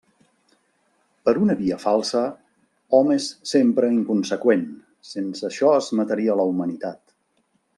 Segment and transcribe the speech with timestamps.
[1.27, 2.23] Per una via falsa,
[2.99, 4.65] hom és sempre inconseqüent,
[5.11, 7.03] sense això es mataria la humanitat.